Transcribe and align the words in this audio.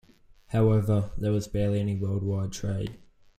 However, 0.47 1.11
there 1.15 1.31
was 1.31 1.47
barely 1.47 1.79
any 1.79 1.95
worldwide 1.95 2.53
trade. 2.53 2.97